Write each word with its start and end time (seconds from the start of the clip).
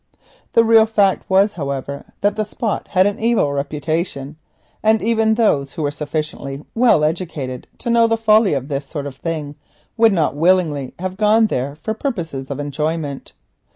The 0.53 0.63
real 0.65 0.87
fact 0.87 1.29
was, 1.29 1.53
however, 1.53 2.05
that 2.21 2.35
the 2.35 2.43
spot 2.43 2.87
had 2.87 3.05
an 3.05 3.19
evil 3.19 3.53
reputation, 3.53 4.35
and 4.81 4.99
even 4.99 5.35
those 5.35 5.73
who 5.73 5.83
were 5.83 5.91
sufficiently 5.91 6.65
well 6.73 7.03
educated 7.03 7.67
to 7.77 7.91
know 7.91 8.07
the 8.07 8.17
folly 8.17 8.55
of 8.55 8.67
this 8.67 8.87
sort 8.87 9.05
of 9.05 9.15
thing 9.17 9.53
would 9.97 10.11
not 10.11 10.35
willingly 10.35 10.95
have 10.97 11.17
gone 11.17 11.45
there 11.45 11.75
for 11.75 11.93
purposes 11.93 12.49
of 12.49 12.59
enjoyment. 12.59 13.33